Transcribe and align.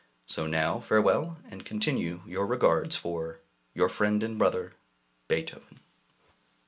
So 0.25 0.47
now 0.47 0.79
farewell, 0.79 1.37
and 1.51 1.63
continue 1.63 2.23
your 2.25 2.47
regards 2.47 2.95
for 2.95 3.39
Your 3.75 3.87
friend 3.87 4.23
and 4.23 4.35
brother, 4.39 4.73
BEETHOVEN. 5.27 5.79